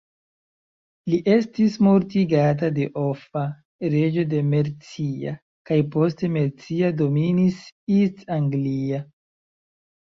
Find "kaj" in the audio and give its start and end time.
5.71-5.81